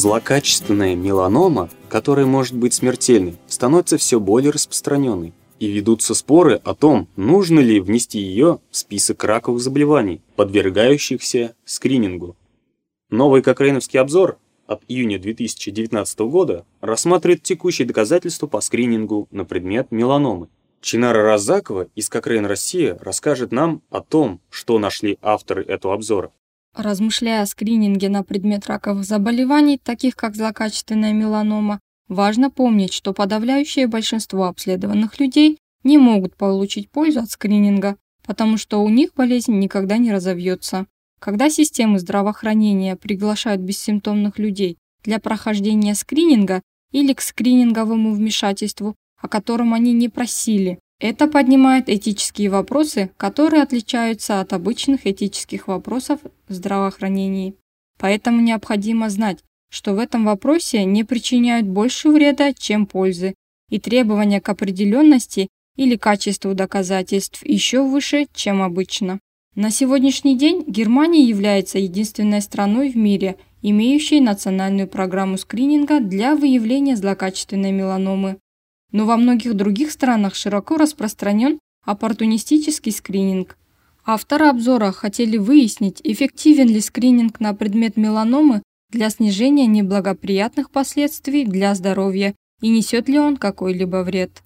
[0.00, 5.34] злокачественная меланома, которая может быть смертельной, становится все более распространенной.
[5.58, 12.34] И ведутся споры о том, нужно ли внести ее в список раковых заболеваний, подвергающихся скринингу.
[13.10, 20.48] Новый кокрейновский обзор от июня 2019 года рассматривает текущие доказательства по скринингу на предмет меланомы.
[20.80, 26.32] Чинара Разакова из Кокрейн Россия расскажет нам о том, что нашли авторы этого обзора.
[26.74, 33.86] Размышляя о скрининге на предмет раковых заболеваний, таких как злокачественная меланома, важно помнить, что подавляющее
[33.86, 39.96] большинство обследованных людей не могут получить пользу от скрининга, потому что у них болезнь никогда
[39.98, 40.86] не разовьется.
[41.18, 46.62] Когда системы здравоохранения приглашают бессимптомных людей для прохождения скрининга
[46.92, 54.40] или к скрининговому вмешательству, о котором они не просили, это поднимает этические вопросы, которые отличаются
[54.40, 57.54] от обычных этических вопросов в здравоохранении.
[57.98, 59.38] Поэтому необходимо знать,
[59.70, 63.34] что в этом вопросе не причиняют больше вреда, чем пользы,
[63.70, 69.20] и требования к определенности или качеству доказательств еще выше, чем обычно.
[69.54, 76.96] На сегодняшний день Германия является единственной страной в мире, имеющей национальную программу скрининга для выявления
[76.96, 78.38] злокачественной меланомы
[78.92, 83.56] но во многих других странах широко распространен оппортунистический скрининг.
[84.04, 91.74] Авторы обзора хотели выяснить, эффективен ли скрининг на предмет меланомы для снижения неблагоприятных последствий для
[91.74, 94.42] здоровья и несет ли он какой-либо вред.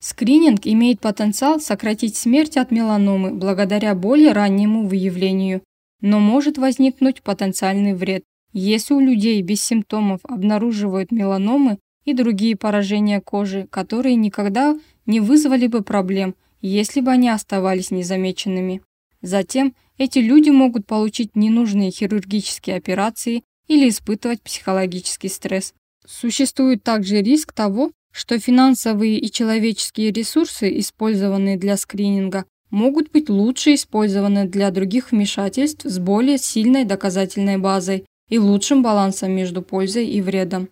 [0.00, 5.62] Скрининг имеет потенциал сократить смерть от меланомы благодаря более раннему выявлению,
[6.00, 8.24] но может возникнуть потенциальный вред.
[8.52, 15.66] Если у людей без симптомов обнаруживают меланомы, и другие поражения кожи, которые никогда не вызвали
[15.66, 18.82] бы проблем, если бы они оставались незамеченными.
[19.22, 25.74] Затем эти люди могут получить ненужные хирургические операции или испытывать психологический стресс.
[26.06, 33.74] Существует также риск того, что финансовые и человеческие ресурсы, использованные для скрининга, могут быть лучше
[33.74, 40.20] использованы для других вмешательств с более сильной доказательной базой и лучшим балансом между пользой и
[40.20, 40.68] вредом.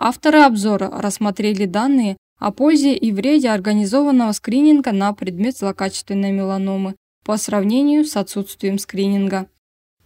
[0.00, 6.94] Авторы обзора рассмотрели данные о пользе и вреде организованного скрининга на предмет злокачественной меланомы
[7.24, 9.48] по сравнению с отсутствием скрининга.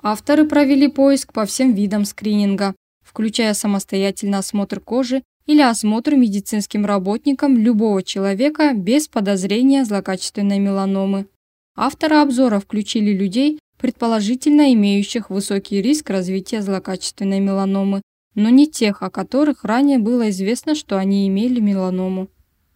[0.03, 7.59] Авторы провели поиск по всем видам скрининга, включая самостоятельный осмотр кожи или осмотр медицинским работникам
[7.59, 11.27] любого человека без подозрения злокачественной меланомы.
[11.77, 18.01] Авторы обзора включили людей, предположительно имеющих высокий риск развития злокачественной меланомы,
[18.34, 22.28] но не тех, о которых ранее было известно, что они имели меланому.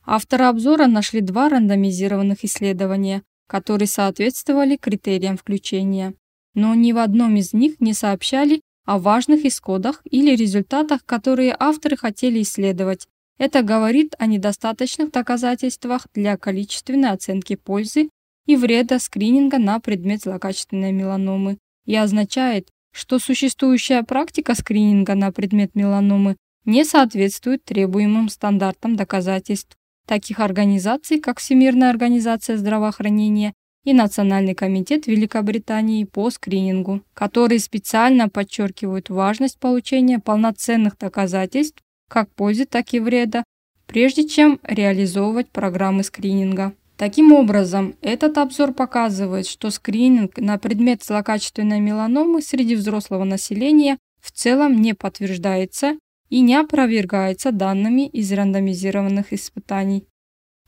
[0.04, 6.14] Авторы обзора нашли два рандомизированных исследования, которые соответствовали критериям включения.
[6.54, 11.96] Но ни в одном из них не сообщали о важных исходах или результатах, которые авторы
[11.96, 13.08] хотели исследовать.
[13.38, 18.08] Это говорит о недостаточных доказательствах для количественной оценки пользы
[18.46, 25.74] и вреда скрининга на предмет злокачественной меланомы и означает, что существующая практика скрининга на предмет
[25.74, 29.76] меланомы не соответствует требуемым стандартам доказательств
[30.06, 33.52] таких организаций, как Всемирная организация здравоохранения
[33.84, 42.64] и Национальный комитет Великобритании по скринингу, которые специально подчеркивают важность получения полноценных доказательств как пользы,
[42.64, 43.44] так и вреда,
[43.86, 46.72] прежде чем реализовывать программы скрининга.
[46.96, 54.32] Таким образом, этот обзор показывает, что скрининг на предмет злокачественной меланомы среди взрослого населения в
[54.32, 55.98] целом не подтверждается
[56.30, 60.06] и не опровергается данными из рандомизированных испытаний.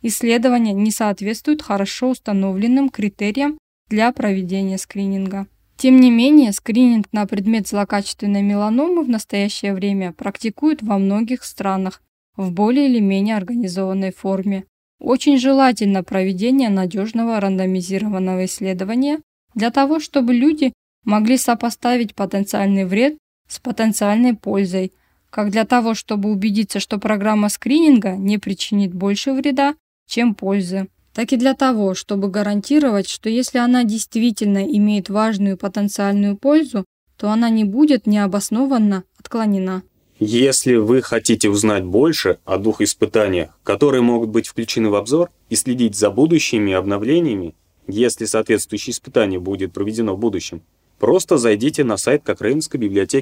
[0.02, 5.46] Исследования не соответствуют хорошо установленным критериям для проведения скрининга.
[5.76, 12.02] Тем не менее, скрининг на предмет злокачественной меланомы в настоящее время практикуют во многих странах
[12.36, 14.66] в более или менее организованной форме.
[15.00, 19.20] Очень желательно проведение надежного рандомизированного исследования
[19.54, 20.72] для того, чтобы люди
[21.04, 23.16] могли сопоставить потенциальный вред
[23.48, 24.92] с потенциальной пользой,
[25.30, 29.74] как для того, чтобы убедиться, что программа скрининга не причинит больше вреда,
[30.06, 36.36] чем пользы, так и для того, чтобы гарантировать, что если она действительно имеет важную потенциальную
[36.36, 36.84] пользу,
[37.16, 39.82] то она не будет необоснованно отклонена.
[40.20, 45.54] Если вы хотите узнать больше о двух испытаниях, которые могут быть включены в обзор, и
[45.54, 47.54] следить за будущими обновлениями,
[47.86, 50.60] если соответствующее испытание будет проведено в будущем,
[50.98, 53.16] просто зайдите на сайт Кокрейнской библиотеки